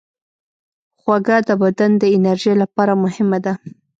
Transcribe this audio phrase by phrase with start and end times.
[0.99, 3.53] خوږه د بدن د انرژۍ لپاره مهمه ده.